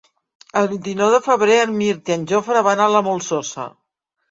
[0.61, 3.71] El vint-i-nou de febrer en Mirt i en Jofre van a la Molsosa.